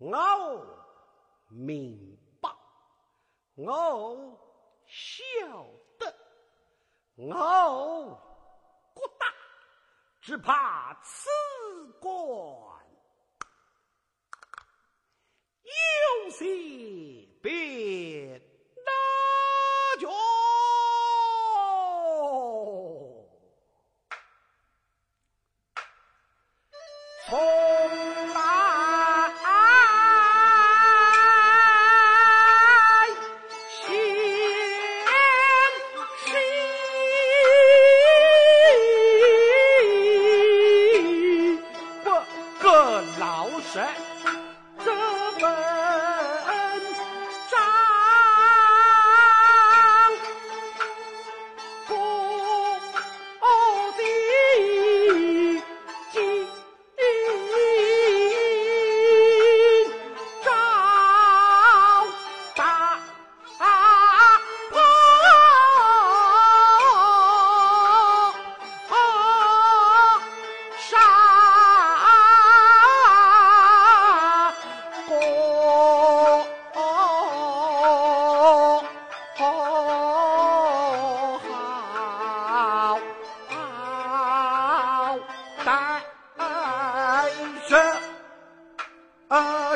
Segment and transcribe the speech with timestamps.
[0.00, 0.66] 我
[1.48, 2.48] 明白，
[3.54, 4.34] 我
[4.86, 5.34] 晓
[5.98, 6.14] 得，
[7.16, 7.34] 我
[8.94, 9.26] 觉得，
[10.22, 11.28] 只怕此
[12.00, 12.10] 关
[15.64, 16.46] 有些
[17.42, 18.38] 别
[18.86, 18.94] 难
[43.30, 43.80] 救。
[44.82, 46.09] 但是啊，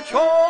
[0.05, 0.44] 교